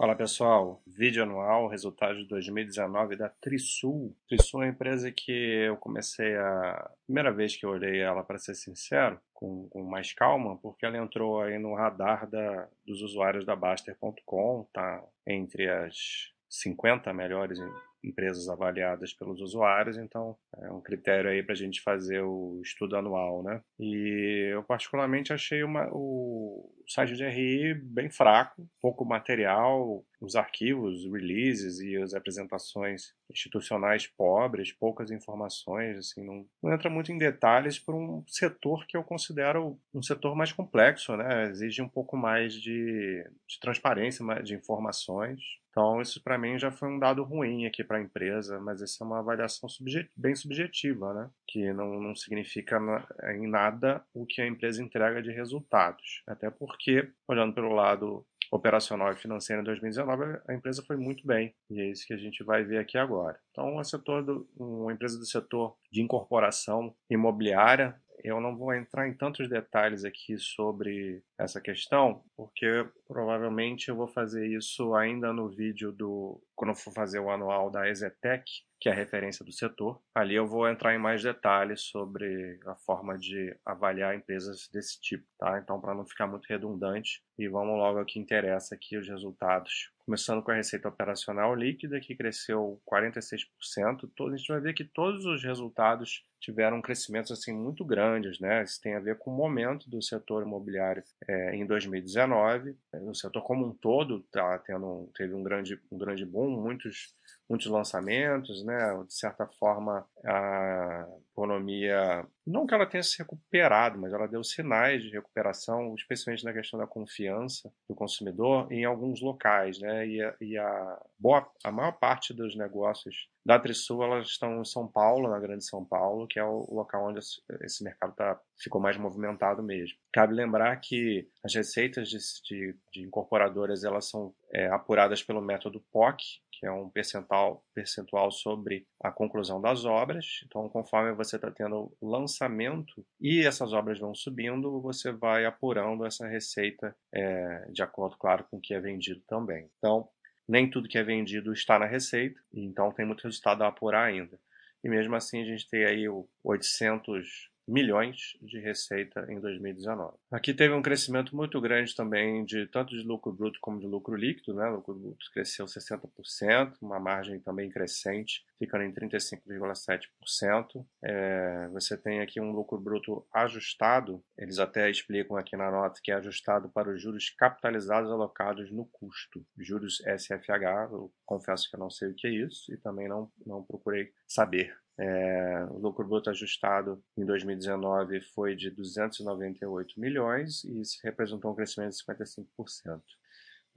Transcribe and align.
Fala 0.00 0.16
pessoal, 0.16 0.82
vídeo 0.86 1.22
anual, 1.22 1.68
resultado 1.68 2.16
de 2.16 2.26
2019 2.26 3.16
da 3.16 3.28
Trisul. 3.28 4.16
Trisul 4.26 4.62
é 4.62 4.64
uma 4.64 4.72
empresa 4.72 5.12
que 5.12 5.30
eu 5.30 5.76
comecei 5.76 6.34
a. 6.36 6.90
Primeira 7.04 7.30
vez 7.30 7.54
que 7.54 7.66
eu 7.66 7.68
olhei 7.68 8.00
ela, 8.00 8.24
para 8.24 8.38
ser 8.38 8.54
sincero, 8.54 9.20
com, 9.34 9.68
com, 9.68 9.82
mais 9.82 10.14
calma, 10.14 10.56
porque 10.56 10.86
ela 10.86 10.96
entrou 10.96 11.42
aí 11.42 11.58
no 11.58 11.74
radar 11.74 12.26
da, 12.26 12.66
dos 12.82 13.02
usuários 13.02 13.44
da 13.44 13.54
Baster.com, 13.54 14.66
tá 14.72 15.04
entre 15.26 15.68
as 15.68 16.32
50 16.48 17.12
melhores 17.12 17.58
empresas 18.02 18.48
avaliadas 18.48 19.12
pelos 19.12 19.42
usuários, 19.42 19.98
então 19.98 20.34
é 20.62 20.70
um 20.72 20.80
critério 20.80 21.28
aí 21.28 21.42
para 21.42 21.52
a 21.52 21.58
gente 21.58 21.82
fazer 21.82 22.22
o 22.22 22.58
estudo 22.62 22.96
anual, 22.96 23.42
né? 23.42 23.60
E 23.78 24.48
eu 24.50 24.62
particularmente 24.62 25.30
achei 25.30 25.62
uma, 25.62 25.86
o 25.92 26.72
site 26.90 27.14
de 27.14 27.24
RI 27.24 27.74
bem 27.74 28.10
fraco, 28.10 28.68
pouco 28.80 29.04
material, 29.04 30.04
os 30.20 30.34
arquivos, 30.34 31.04
releases 31.04 31.80
e 31.80 31.96
as 31.96 32.14
apresentações 32.14 33.14
institucionais 33.30 34.06
pobres, 34.06 34.72
poucas 34.72 35.10
informações, 35.10 35.98
assim, 35.98 36.24
não, 36.24 36.44
não 36.62 36.72
entra 36.72 36.90
muito 36.90 37.12
em 37.12 37.16
detalhes 37.16 37.78
por 37.78 37.94
um 37.94 38.24
setor 38.26 38.86
que 38.86 38.96
eu 38.96 39.04
considero 39.04 39.78
um 39.94 40.02
setor 40.02 40.34
mais 40.34 40.52
complexo, 40.52 41.16
né? 41.16 41.48
Exige 41.50 41.80
um 41.80 41.88
pouco 41.88 42.16
mais 42.16 42.54
de, 42.54 43.24
de 43.48 43.60
transparência, 43.60 44.24
de 44.42 44.54
informações. 44.54 45.40
Então, 45.70 46.00
isso 46.00 46.20
para 46.22 46.36
mim 46.36 46.58
já 46.58 46.72
foi 46.72 46.88
um 46.88 46.98
dado 46.98 47.22
ruim 47.22 47.64
aqui 47.64 47.84
para 47.84 47.98
a 47.98 48.02
empresa, 48.02 48.58
mas 48.60 48.82
essa 48.82 49.04
é 49.04 49.06
uma 49.06 49.20
avaliação 49.20 49.68
subjet 49.68 50.10
bem 50.16 50.34
subjetiva, 50.34 51.14
né? 51.14 51.30
que 51.46 51.72
não, 51.72 52.00
não 52.00 52.14
significa 52.14 52.78
na, 52.78 53.06
em 53.34 53.48
nada 53.48 54.04
o 54.14 54.24
que 54.24 54.40
a 54.40 54.46
empresa 54.46 54.82
entrega 54.82 55.22
de 55.22 55.32
resultados. 55.32 56.22
Até 56.26 56.48
porque, 56.48 56.79
olhando 57.28 57.54
pelo 57.54 57.74
lado 57.74 58.24
operacional 58.50 59.12
e 59.12 59.16
financeiro 59.16 59.62
em 59.62 59.64
2019, 59.64 60.40
a 60.48 60.54
empresa 60.54 60.82
foi 60.84 60.96
muito 60.96 61.24
bem, 61.26 61.54
e 61.70 61.80
é 61.80 61.86
isso 61.90 62.04
que 62.06 62.12
a 62.12 62.16
gente 62.16 62.42
vai 62.42 62.64
ver 62.64 62.78
aqui 62.78 62.98
agora. 62.98 63.38
Então, 63.50 63.80
é 63.80 63.84
setor 63.84 64.24
do, 64.24 64.48
uma 64.56 64.92
empresa 64.92 65.18
do 65.18 65.24
setor 65.24 65.76
de 65.92 66.02
incorporação 66.02 66.94
imobiliária, 67.08 67.94
eu 68.22 68.40
não 68.40 68.56
vou 68.56 68.74
entrar 68.74 69.08
em 69.08 69.14
tantos 69.14 69.48
detalhes 69.48 70.04
aqui 70.04 70.36
sobre 70.38 71.22
essa 71.42 71.60
questão, 71.60 72.22
porque 72.36 72.86
provavelmente 73.08 73.88
eu 73.88 73.96
vou 73.96 74.06
fazer 74.06 74.46
isso 74.46 74.94
ainda 74.94 75.32
no 75.32 75.48
vídeo 75.48 75.90
do 75.90 76.40
quando 76.54 76.72
eu 76.72 76.76
for 76.76 76.92
fazer 76.92 77.18
o 77.18 77.30
anual 77.30 77.70
da 77.70 77.88
Exetec, 77.88 78.44
que 78.78 78.88
é 78.88 78.92
a 78.92 78.94
referência 78.94 79.42
do 79.42 79.50
setor. 79.50 79.98
Ali 80.14 80.34
eu 80.34 80.46
vou 80.46 80.68
entrar 80.68 80.94
em 80.94 80.98
mais 80.98 81.22
detalhes 81.22 81.80
sobre 81.82 82.60
a 82.66 82.74
forma 82.74 83.16
de 83.18 83.56
avaliar 83.64 84.14
empresas 84.14 84.68
desse 84.70 85.00
tipo, 85.00 85.24
tá? 85.38 85.58
Então, 85.58 85.80
para 85.80 85.94
não 85.94 86.06
ficar 86.06 86.26
muito 86.26 86.46
redundante, 86.46 87.22
e 87.38 87.48
vamos 87.48 87.78
logo 87.78 87.98
ao 87.98 88.04
que 88.04 88.18
interessa 88.18 88.74
aqui, 88.74 88.98
os 88.98 89.08
resultados. 89.08 89.90
Começando 90.04 90.42
com 90.42 90.50
a 90.50 90.54
receita 90.54 90.88
operacional 90.88 91.54
líquida, 91.54 92.00
que 92.00 92.14
cresceu 92.14 92.78
46%. 92.86 94.10
A 94.28 94.36
gente 94.36 94.48
vai 94.48 94.60
ver 94.60 94.74
que 94.74 94.84
todos 94.84 95.24
os 95.24 95.42
resultados 95.42 96.24
tiveram 96.40 96.82
crescimentos 96.82 97.30
assim 97.30 97.54
muito 97.54 97.84
grandes, 97.84 98.38
né? 98.40 98.62
Isso 98.62 98.80
tem 98.82 98.94
a 98.94 99.00
ver 99.00 99.18
com 99.18 99.30
o 99.30 99.36
momento 99.36 99.88
do 99.88 100.02
setor 100.02 100.42
imobiliário 100.42 101.02
é, 101.30 101.54
em 101.54 101.64
2019. 101.64 102.76
O 103.02 103.14
setor 103.14 103.42
como 103.42 103.66
um 103.66 103.72
todo 103.72 104.20
tá 104.32 104.58
tendo, 104.58 105.08
teve 105.14 105.32
um 105.32 105.42
grande, 105.42 105.80
um 105.90 105.98
grande 105.98 106.26
boom, 106.26 106.60
muitos 106.60 107.14
muitos 107.50 107.66
lançamentos, 107.66 108.64
né? 108.64 108.96
De 109.04 109.12
certa 109.12 109.44
forma, 109.44 110.06
a 110.24 111.04
economia, 111.32 112.24
não 112.46 112.64
que 112.64 112.72
ela 112.72 112.86
tenha 112.86 113.02
se 113.02 113.18
recuperado, 113.18 113.98
mas 113.98 114.12
ela 114.12 114.28
deu 114.28 114.44
sinais 114.44 115.02
de 115.02 115.10
recuperação, 115.10 115.92
especialmente 115.96 116.44
na 116.44 116.52
questão 116.52 116.78
da 116.78 116.86
confiança 116.86 117.72
do 117.88 117.94
consumidor 117.94 118.72
em 118.72 118.84
alguns 118.84 119.20
locais, 119.20 119.80
né? 119.80 120.06
E 120.06 120.22
a, 120.22 120.34
e 120.40 120.56
a 120.56 121.02
boa, 121.18 121.50
a 121.64 121.72
maior 121.72 121.92
parte 121.92 122.32
dos 122.32 122.56
negócios 122.56 123.28
da 123.44 123.58
Trisul 123.58 124.04
elas 124.04 124.28
estão 124.28 124.60
em 124.60 124.64
São 124.64 124.86
Paulo, 124.86 125.28
na 125.28 125.40
Grande 125.40 125.64
São 125.64 125.84
Paulo, 125.84 126.28
que 126.28 126.38
é 126.38 126.44
o 126.44 126.66
local 126.72 127.08
onde 127.08 127.18
esse 127.18 127.82
mercado 127.82 128.14
tá, 128.14 128.38
ficou 128.62 128.80
mais 128.80 128.96
movimentado 128.96 129.60
mesmo. 129.62 129.96
Cabe 130.12 130.34
lembrar 130.34 130.76
que 130.76 131.28
as 131.42 131.52
receitas 131.54 132.08
de, 132.08 132.18
de, 132.44 132.76
de 132.92 133.02
incorporadoras 133.02 133.82
elas 133.82 134.08
são 134.08 134.32
é, 134.52 134.68
apuradas 134.68 135.22
pelo 135.22 135.40
método 135.40 135.82
POC, 135.90 136.22
que 136.60 136.66
é 136.66 136.70
um 136.70 136.90
percentual, 136.90 137.64
percentual 137.74 138.30
sobre 138.30 138.86
a 139.02 139.10
conclusão 139.10 139.58
das 139.58 139.86
obras. 139.86 140.42
Então, 140.44 140.68
conforme 140.68 141.14
você 141.14 141.36
está 141.36 141.50
tendo 141.50 141.90
lançamento 142.02 143.02
e 143.18 143.46
essas 143.46 143.72
obras 143.72 143.98
vão 143.98 144.14
subindo, 144.14 144.78
você 144.82 145.10
vai 145.10 145.46
apurando 145.46 146.04
essa 146.04 146.28
receita 146.28 146.94
é, 147.14 147.66
de 147.72 147.82
acordo, 147.82 148.18
claro, 148.18 148.44
com 148.50 148.58
o 148.58 148.60
que 148.60 148.74
é 148.74 148.80
vendido 148.80 149.22
também. 149.26 149.70
Então, 149.78 150.06
nem 150.46 150.68
tudo 150.68 150.86
que 150.86 150.98
é 150.98 151.02
vendido 151.02 151.50
está 151.50 151.78
na 151.78 151.86
receita, 151.86 152.38
então 152.52 152.92
tem 152.92 153.06
muito 153.06 153.24
resultado 153.24 153.62
a 153.62 153.68
apurar 153.68 154.04
ainda. 154.04 154.38
E 154.84 154.88
mesmo 154.88 155.16
assim 155.16 155.40
a 155.40 155.44
gente 155.46 155.66
tem 155.66 155.86
aí 155.86 156.08
o 156.10 156.28
800 156.44 157.49
milhões 157.70 158.36
de 158.42 158.58
receita 158.58 159.24
em 159.28 159.40
2019. 159.40 160.16
Aqui 160.30 160.52
teve 160.52 160.74
um 160.74 160.82
crescimento 160.82 161.34
muito 161.36 161.60
grande 161.60 161.94
também 161.94 162.44
de 162.44 162.66
tanto 162.66 162.96
de 162.96 163.06
lucro 163.06 163.32
bruto 163.32 163.58
como 163.60 163.78
de 163.78 163.86
lucro 163.86 164.16
líquido, 164.16 164.54
né? 164.54 164.68
Lucro 164.68 164.94
bruto 164.94 165.24
cresceu 165.32 165.66
60%, 165.66 166.74
uma 166.82 166.98
margem 166.98 167.38
também 167.38 167.70
crescente, 167.70 168.44
ficando 168.58 168.84
em 168.84 168.92
35,7%. 168.92 170.84
É, 171.02 171.68
você 171.72 171.96
tem 171.96 172.20
aqui 172.20 172.40
um 172.40 172.50
lucro 172.50 172.78
bruto 172.78 173.24
ajustado, 173.32 174.22
eles 174.36 174.58
até 174.58 174.90
explicam 174.90 175.36
aqui 175.36 175.56
na 175.56 175.70
nota 175.70 176.00
que 176.02 176.10
é 176.10 176.14
ajustado 176.16 176.68
para 176.68 176.90
os 176.90 177.00
juros 177.00 177.30
capitalizados 177.30 178.10
alocados 178.10 178.70
no 178.72 178.84
custo, 178.86 179.46
juros 179.56 180.02
SFH, 180.04 180.90
eu 180.92 181.12
confesso 181.24 181.70
que 181.70 181.76
eu 181.76 181.80
não 181.80 181.90
sei 181.90 182.08
o 182.08 182.14
que 182.14 182.26
é 182.26 182.30
isso 182.30 182.72
e 182.72 182.76
também 182.76 183.08
não, 183.08 183.30
não 183.46 183.62
procurei 183.62 184.12
saber 184.26 184.76
é, 185.02 185.64
o 185.70 185.78
lucro 185.78 186.06
bruto 186.06 186.28
ajustado 186.28 187.02
em 187.16 187.24
2019 187.24 188.20
foi 188.20 188.54
de 188.54 188.70
298 188.70 189.98
milhões 189.98 190.62
e 190.64 190.78
isso 190.82 190.98
representou 191.02 191.52
um 191.52 191.54
crescimento 191.54 191.92
de 191.92 192.04
55%. 192.04 193.00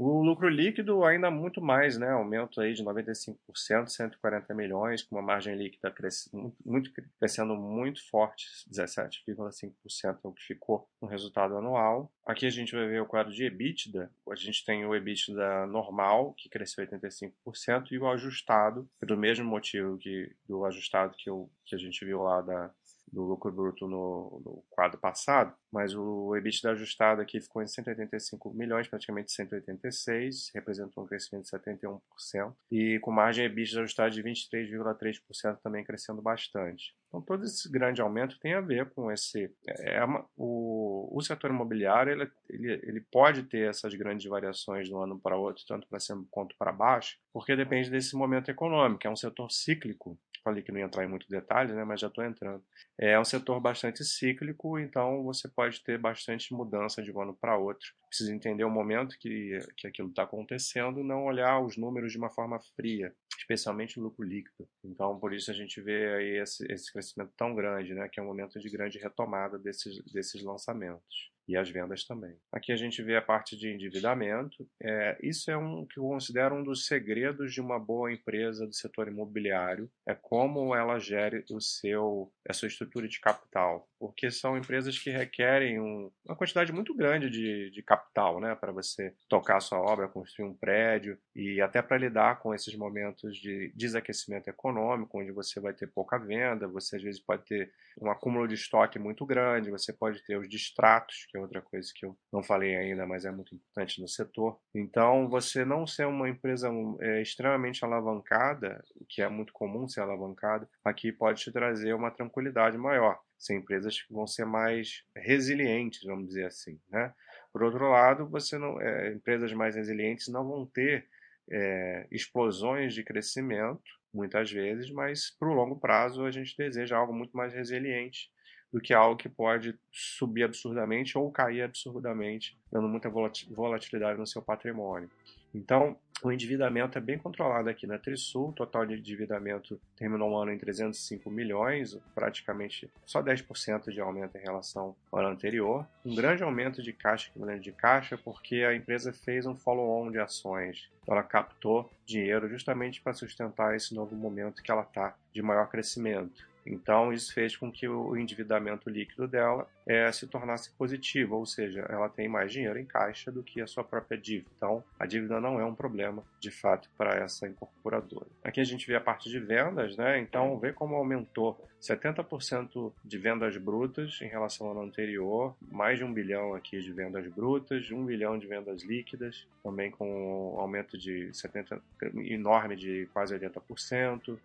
O 0.05 0.21
lucro 0.21 0.49
líquido 0.49 1.05
ainda 1.05 1.31
muito 1.31 1.61
mais, 1.61 1.97
né? 1.97 2.09
Aumento 2.09 2.59
aí 2.59 2.73
de 2.73 2.83
95%, 2.83 3.87
140 3.87 4.53
milhões, 4.53 5.01
com 5.01 5.15
uma 5.15 5.21
margem 5.21 5.55
líquida 5.55 5.89
crescendo 5.89 6.53
muito, 6.65 6.91
crescendo 7.17 7.55
muito 7.55 8.05
forte, 8.09 8.45
17,5% 8.69 10.19
é 10.21 10.27
o 10.27 10.33
que 10.33 10.43
ficou 10.43 10.89
no 11.01 11.07
resultado 11.07 11.55
anual. 11.55 12.11
Aqui 12.25 12.45
a 12.45 12.49
gente 12.49 12.75
vai 12.75 12.85
ver 12.85 13.01
o 13.01 13.05
quadro 13.05 13.31
de 13.31 13.45
EBITDA. 13.45 14.11
A 14.29 14.35
gente 14.35 14.65
tem 14.65 14.85
o 14.85 14.93
EBITDA 14.93 15.67
normal, 15.67 16.33
que 16.33 16.49
cresceu 16.49 16.85
85%, 16.85 17.91
e 17.91 17.97
o 17.97 18.09
ajustado, 18.09 18.85
pelo 18.99 19.17
mesmo 19.17 19.45
motivo 19.45 19.97
que 19.97 20.35
do 20.45 20.65
ajustado 20.65 21.15
que, 21.17 21.29
eu, 21.29 21.49
que 21.65 21.75
a 21.75 21.79
gente 21.79 22.03
viu 22.03 22.23
lá 22.23 22.41
da, 22.41 22.73
do 23.11 23.23
lucro 23.23 23.51
bruto 23.51 23.87
no, 23.87 24.41
no, 24.45 24.63
quadro 24.69 24.99
passado, 24.99 25.53
mas 25.71 25.95
o 25.95 26.35
EBITDA 26.35 26.71
ajustado 26.71 27.21
aqui 27.21 27.39
ficou 27.39 27.61
em 27.61 27.67
185 27.67 28.53
milhões, 28.53 28.87
praticamente 28.87 29.31
186, 29.31 30.51
representou 30.53 31.03
um 31.03 31.07
crescimento 31.07 31.45
de 31.45 31.51
71%, 31.51 32.53
e 32.71 32.99
com 32.99 33.11
margem 33.11 33.45
EBITDA 33.45 33.81
ajustada 33.81 34.09
de 34.09 34.23
23,3% 34.23 35.59
também 35.61 35.83
crescendo 35.83 36.21
bastante. 36.21 36.95
Então, 37.07 37.21
todo 37.21 37.43
esse 37.43 37.69
grande 37.69 38.01
aumento 38.01 38.39
tem 38.39 38.55
a 38.55 38.61
ver 38.61 38.89
com 38.89 39.11
esse. 39.11 39.53
É, 39.67 39.97
é 39.97 40.05
o, 40.35 41.15
o 41.15 41.21
setor 41.21 41.51
imobiliário 41.51 42.11
ele, 42.11 42.31
ele, 42.49 42.73
ele 42.83 43.01
pode 43.01 43.43
ter 43.43 43.69
essas 43.69 43.93
grandes 43.93 44.27
variações 44.27 44.87
de 44.87 44.95
um 44.95 44.99
ano 44.99 45.19
para 45.19 45.37
outro, 45.37 45.63
tanto 45.67 45.87
para 45.87 45.99
cima 45.99 46.25
quanto 46.31 46.55
para 46.57 46.71
baixo, 46.71 47.19
porque 47.31 47.55
depende 47.55 47.91
desse 47.91 48.15
momento 48.15 48.49
econômico. 48.49 49.05
É 49.05 49.09
um 49.11 49.15
setor 49.15 49.51
cíclico 49.51 50.17
falei 50.43 50.61
que 50.61 50.71
não 50.71 50.79
ia 50.79 50.85
entrar 50.85 51.03
em 51.03 51.07
muito 51.07 51.27
detalhe, 51.29 51.73
né, 51.73 51.83
mas 51.83 51.99
já 51.99 52.07
estou 52.07 52.23
entrando. 52.23 52.63
É 52.97 53.19
um 53.19 53.23
setor 53.23 53.59
bastante 53.59 54.03
cíclico, 54.03 54.77
então 54.77 55.23
você 55.23 55.47
pode 55.47 55.81
ter 55.83 55.97
bastante 55.97 56.53
mudança 56.53 57.01
de 57.01 57.11
um 57.11 57.21
ano 57.21 57.33
para 57.33 57.57
outro. 57.57 57.87
Precisa 58.07 58.33
entender 58.33 58.63
o 58.63 58.69
momento 58.69 59.17
que, 59.17 59.59
que 59.77 59.87
aquilo 59.87 60.09
está 60.09 60.23
acontecendo, 60.23 61.03
não 61.03 61.23
olhar 61.23 61.59
os 61.59 61.77
números 61.77 62.11
de 62.11 62.17
uma 62.17 62.29
forma 62.29 62.59
fria, 62.75 63.13
especialmente 63.37 63.99
o 63.99 64.03
lucro 64.03 64.23
líquido. 64.23 64.67
Então, 64.83 65.19
por 65.19 65.33
isso 65.33 65.49
a 65.49 65.53
gente 65.53 65.81
vê 65.81 66.13
aí 66.13 66.41
esse, 66.41 66.65
esse 66.71 66.91
crescimento 66.91 67.31
tão 67.35 67.55
grande, 67.55 67.93
né, 67.93 68.07
que 68.09 68.19
é 68.19 68.23
um 68.23 68.27
momento 68.27 68.59
de 68.59 68.69
grande 68.69 68.99
retomada 68.99 69.57
desses, 69.57 70.03
desses 70.11 70.43
lançamentos 70.43 71.32
e 71.47 71.57
as 71.57 71.69
vendas 71.69 72.05
também. 72.05 72.35
Aqui 72.51 72.71
a 72.71 72.75
gente 72.75 73.01
vê 73.01 73.15
a 73.15 73.21
parte 73.21 73.57
de 73.57 73.69
endividamento. 73.69 74.67
É, 74.81 75.17
isso 75.21 75.51
é 75.51 75.57
um 75.57 75.85
que 75.85 75.99
eu 75.99 76.03
considero 76.03 76.55
um 76.55 76.63
dos 76.63 76.85
segredos 76.85 77.53
de 77.53 77.61
uma 77.61 77.79
boa 77.79 78.11
empresa 78.11 78.65
do 78.65 78.73
setor 78.73 79.07
imobiliário, 79.07 79.89
é 80.07 80.15
como 80.15 80.75
ela 80.75 80.99
gere 80.99 81.43
o 81.51 81.59
seu 81.59 82.31
a 82.47 82.53
sua 82.53 82.67
estrutura 82.67 83.07
de 83.07 83.19
capital, 83.19 83.87
porque 83.99 84.29
são 84.29 84.57
empresas 84.57 84.99
que 84.99 85.09
requerem 85.09 85.79
um, 85.79 86.11
uma 86.25 86.35
quantidade 86.35 86.73
muito 86.73 86.93
grande 86.93 87.29
de, 87.29 87.69
de 87.71 87.81
capital, 87.81 88.39
né, 88.39 88.53
para 88.55 88.71
você 88.71 89.13
tocar 89.29 89.57
a 89.57 89.61
sua 89.61 89.79
obra, 89.79 90.07
construir 90.07 90.45
um 90.45 90.53
prédio 90.53 91.17
e 91.35 91.61
até 91.61 91.81
para 91.81 91.97
lidar 91.97 92.39
com 92.39 92.53
esses 92.53 92.75
momentos 92.75 93.37
de 93.37 93.71
desaquecimento 93.75 94.49
econômico, 94.49 95.19
onde 95.19 95.31
você 95.31 95.59
vai 95.59 95.73
ter 95.73 95.87
pouca 95.87 96.17
venda, 96.17 96.67
você 96.67 96.97
às 96.97 97.03
vezes 97.03 97.21
pode 97.21 97.45
ter 97.45 97.71
um 98.01 98.09
acúmulo 98.09 98.47
de 98.47 98.55
estoque 98.55 98.99
muito 98.99 99.25
grande, 99.25 99.71
você 99.71 99.93
pode 99.93 100.23
ter 100.23 100.37
os 100.37 100.49
distratos 100.49 101.25
que 101.33 101.37
é 101.37 101.41
outra 101.41 101.63
coisa 101.63 101.91
que 101.95 102.05
eu 102.05 102.15
não 102.31 102.43
falei 102.43 102.75
ainda, 102.75 103.07
mas 103.07 103.25
é 103.25 103.31
muito 103.31 103.55
importante 103.55 103.99
no 103.99 104.07
setor. 104.07 104.59
Então, 104.73 105.27
você 105.27 105.65
não 105.65 105.87
ser 105.87 106.05
uma 106.05 106.29
empresa 106.29 106.69
é, 106.99 107.23
extremamente 107.23 107.83
alavancada, 107.83 108.83
que 109.09 109.19
é 109.19 109.27
muito 109.27 109.51
comum 109.51 109.87
ser 109.87 110.01
alavancada, 110.01 110.69
aqui 110.85 111.11
pode 111.11 111.41
te 111.41 111.51
trazer 111.51 111.95
uma 111.95 112.11
tranquilidade 112.11 112.77
maior. 112.77 113.19
Ser 113.39 113.55
empresas 113.55 113.99
que 113.99 114.13
vão 114.13 114.27
ser 114.27 114.45
mais 114.45 115.03
resilientes, 115.15 116.03
vamos 116.03 116.27
dizer 116.27 116.45
assim, 116.45 116.79
né? 116.87 117.11
Por 117.51 117.63
outro 117.63 117.89
lado, 117.89 118.27
você 118.27 118.59
não, 118.59 118.79
é, 118.79 119.11
empresas 119.11 119.51
mais 119.53 119.75
resilientes 119.75 120.27
não 120.27 120.47
vão 120.47 120.67
ter 120.67 121.07
é, 121.51 122.07
explosões 122.11 122.93
de 122.93 123.03
crescimento, 123.03 123.81
muitas 124.13 124.51
vezes, 124.51 124.91
mas 124.91 125.35
para 125.39 125.49
o 125.49 125.53
longo 125.53 125.79
prazo 125.79 126.25
a 126.25 126.31
gente 126.31 126.55
deseja 126.55 126.95
algo 126.95 127.11
muito 127.11 127.35
mais 127.35 127.51
resiliente 127.51 128.31
do 128.73 128.81
que 128.81 128.93
algo 128.93 129.15
que 129.15 129.29
pode 129.29 129.75
subir 129.91 130.43
absurdamente 130.43 131.15
ou 131.15 131.31
cair 131.31 131.61
absurdamente, 131.61 132.57
dando 132.71 132.87
muita 132.87 133.07
volatilidade 133.07 134.19
no 134.19 134.25
seu 134.25 134.41
patrimônio. 134.41 135.09
Então, 135.53 135.95
o 136.23 136.31
endividamento 136.31 136.97
é 136.97 137.01
bem 137.01 137.17
controlado 137.17 137.69
aqui 137.69 137.85
na 137.85 137.99
Trisul. 137.99 138.49
O 138.49 138.53
total 138.53 138.85
de 138.87 138.95
endividamento 138.95 139.79
terminou 139.95 140.31
o 140.31 140.37
ano 140.37 140.51
em 140.51 140.57
305 140.57 141.29
milhões, 141.29 141.95
praticamente 142.15 142.89
só 143.05 143.21
10% 143.21 143.91
de 143.91 144.01
aumento 144.01 144.35
em 144.37 144.41
relação 144.41 144.95
ao 145.11 145.19
ano 145.19 145.29
anterior. 145.29 145.85
Um 146.03 146.15
grande 146.15 146.41
aumento 146.41 146.81
de 146.81 146.91
caixa 146.91 147.29
de 147.59 147.71
caixa, 147.73 148.17
porque 148.17 148.63
a 148.63 148.73
empresa 148.73 149.13
fez 149.13 149.45
um 149.45 149.55
follow-on 149.55 150.09
de 150.09 150.17
ações. 150.17 150.89
Então, 151.03 151.13
ela 151.13 151.23
captou 151.23 151.91
dinheiro 152.05 152.49
justamente 152.49 153.01
para 153.01 153.13
sustentar 153.13 153.75
esse 153.75 153.93
novo 153.93 154.15
momento 154.15 154.63
que 154.63 154.71
ela 154.71 154.81
está 154.81 155.15
de 155.31 155.41
maior 155.43 155.69
crescimento. 155.69 156.51
Então, 156.65 157.11
isso 157.11 157.33
fez 157.33 157.55
com 157.55 157.71
que 157.71 157.87
o 157.87 158.15
endividamento 158.15 158.89
líquido 158.89 159.27
dela 159.27 159.67
é, 159.85 160.11
se 160.11 160.27
tornasse 160.27 160.71
positivo, 160.71 161.35
ou 161.35 161.45
seja, 161.45 161.81
ela 161.89 162.09
tem 162.09 162.27
mais 162.27 162.51
dinheiro 162.51 162.79
em 162.79 162.85
caixa 162.85 163.31
do 163.31 163.43
que 163.43 163.61
a 163.61 163.67
sua 163.67 163.83
própria 163.83 164.17
dívida. 164.17 164.49
Então, 164.55 164.83
a 164.97 165.05
dívida 165.05 165.39
não 165.39 165.59
é 165.59 165.65
um 165.65 165.75
problema, 165.75 166.23
de 166.39 166.51
fato, 166.51 166.89
para 166.97 167.15
essa 167.15 167.47
incorporadora. 167.47 168.27
Aqui 168.43 168.61
a 168.61 168.63
gente 168.63 168.87
vê 168.87 168.95
a 168.95 169.01
parte 169.01 169.29
de 169.29 169.39
vendas, 169.39 169.97
né? 169.97 170.19
Então, 170.19 170.57
vê 170.57 170.71
como 170.71 170.95
aumentou 170.95 171.59
70% 171.81 172.93
de 173.03 173.17
vendas 173.17 173.57
brutas 173.57 174.19
em 174.21 174.27
relação 174.27 174.67
ao 174.67 174.73
ano 174.73 174.83
anterior, 174.83 175.53
mais 175.69 175.97
de 175.97 176.05
um 176.05 176.13
bilhão 176.13 176.55
aqui 176.55 176.81
de 176.81 176.93
vendas 176.93 177.27
brutas, 177.27 177.91
um 177.91 178.05
bilhão 178.05 178.37
de 178.37 178.47
vendas 178.47 178.83
líquidas, 178.83 179.45
também 179.61 179.91
com 179.91 180.53
um 180.55 180.59
aumento 180.59 180.97
de 180.97 181.33
70 181.33 181.81
enorme 182.15 182.77
de 182.77 183.09
quase 183.11 183.37
80%. 183.37 184.39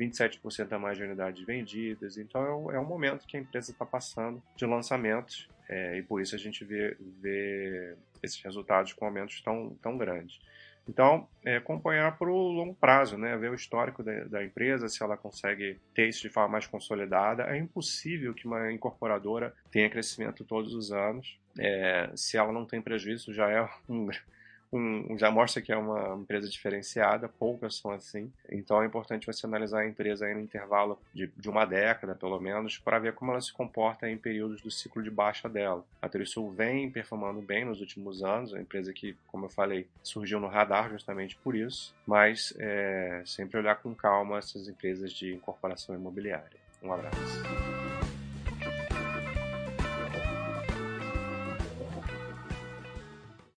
27% 0.00 0.72
a 0.72 0.78
mais 0.78 0.96
de 0.96 1.04
unidades 1.04 1.44
vendidas. 1.44 2.16
Então 2.16 2.70
é, 2.70 2.76
é 2.76 2.80
um 2.80 2.84
momento 2.84 3.26
que 3.26 3.36
a 3.36 3.40
empresa 3.40 3.70
está 3.70 3.84
passando 3.84 4.42
de 4.56 4.64
lançamentos 4.64 5.48
é, 5.68 5.98
e 5.98 6.02
por 6.02 6.20
isso 6.20 6.34
a 6.34 6.38
gente 6.38 6.64
vê, 6.64 6.96
vê 7.20 7.94
esses 8.22 8.40
resultados 8.42 8.92
com 8.92 9.04
aumentos 9.04 9.40
tão, 9.40 9.76
tão 9.80 9.96
grandes. 9.96 10.40
Então, 10.88 11.28
é, 11.44 11.56
acompanhar 11.56 12.18
para 12.18 12.28
o 12.28 12.48
longo 12.48 12.74
prazo, 12.74 13.16
né? 13.16 13.36
ver 13.36 13.50
o 13.50 13.54
histórico 13.54 14.02
da, 14.02 14.24
da, 14.24 14.44
empresa, 14.44 14.88
se 14.88 15.02
ela 15.02 15.16
consegue 15.16 15.78
ter 15.94 16.08
isso 16.08 16.22
de 16.22 16.28
forma 16.28 16.48
mais 16.48 16.66
consolidada. 16.66 17.44
É 17.44 17.56
impossível 17.56 18.34
que 18.34 18.46
uma 18.46 18.72
incorporadora 18.72 19.54
tenha 19.70 19.88
crescimento 19.88 20.44
todos 20.44 20.74
os 20.74 20.90
anos. 20.90 21.38
É, 21.56 22.10
se 22.16 22.36
ela 22.36 22.52
não 22.52 22.64
tem 22.64 22.82
prejuízo, 22.82 23.32
já 23.32 23.48
é 23.48 23.68
um, 23.88 24.08
um, 24.72 25.18
já 25.18 25.30
mostra 25.30 25.60
que 25.60 25.72
é 25.72 25.76
uma 25.76 26.16
empresa 26.16 26.48
diferenciada, 26.48 27.28
poucas 27.28 27.76
são 27.76 27.90
assim. 27.90 28.32
Então 28.50 28.82
é 28.82 28.86
importante 28.86 29.26
você 29.26 29.46
analisar 29.46 29.80
a 29.80 29.88
empresa 29.88 30.26
aí 30.26 30.34
no 30.34 30.40
intervalo 30.40 30.98
de, 31.12 31.26
de 31.36 31.48
uma 31.48 31.64
década, 31.64 32.14
pelo 32.14 32.38
menos, 32.40 32.78
para 32.78 32.98
ver 32.98 33.14
como 33.14 33.32
ela 33.32 33.40
se 33.40 33.52
comporta 33.52 34.08
em 34.08 34.16
períodos 34.16 34.60
do 34.60 34.70
ciclo 34.70 35.02
de 35.02 35.10
baixa 35.10 35.48
dela. 35.48 35.84
A 36.00 36.08
Trisul 36.08 36.50
vem 36.50 36.90
performando 36.90 37.40
bem 37.40 37.64
nos 37.64 37.80
últimos 37.80 38.22
anos, 38.22 38.52
é 38.52 38.56
uma 38.56 38.62
empresa 38.62 38.92
que, 38.92 39.16
como 39.26 39.46
eu 39.46 39.50
falei, 39.50 39.86
surgiu 40.02 40.40
no 40.40 40.48
radar 40.48 40.90
justamente 40.90 41.36
por 41.36 41.54
isso, 41.54 41.94
mas 42.06 42.54
é, 42.58 43.22
sempre 43.24 43.58
olhar 43.58 43.76
com 43.76 43.94
calma 43.94 44.38
essas 44.38 44.68
empresas 44.68 45.12
de 45.12 45.34
incorporação 45.34 45.94
imobiliária. 45.94 46.60
Um 46.82 46.92
abraço. 46.92 47.69